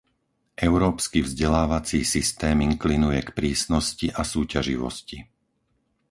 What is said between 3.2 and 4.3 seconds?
k prísnosti a